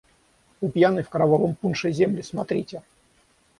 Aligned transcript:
У 0.61 0.69
пьяной, 0.69 1.03
в 1.03 1.09
кровавом 1.09 1.53
пунше, 1.53 1.91
земли— 1.91 2.23
смотрите! 2.23 2.81